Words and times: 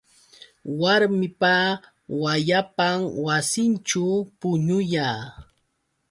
Warmipa 0.81 1.55
wayapan 2.21 2.97
wasinćhu 3.25 4.05
puñuya. 4.39 5.07